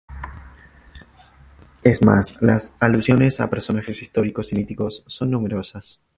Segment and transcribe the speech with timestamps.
[1.83, 6.01] Es más, las alusiones a personajes históricos y míticos son numerosas.